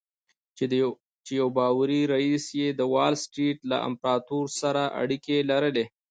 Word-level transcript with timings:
چې 0.57 0.65
يو 1.39 1.47
باوري 1.57 2.01
رييس 2.13 2.45
يې 2.59 2.67
د 2.79 2.81
وال 2.93 3.13
سټريټ 3.23 3.57
له 3.71 3.77
امپراتور 3.87 4.45
سره 4.61 4.83
اړيکې 5.01 5.37
لري. 5.51 5.85